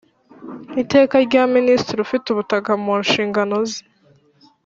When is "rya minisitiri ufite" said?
1.25-2.25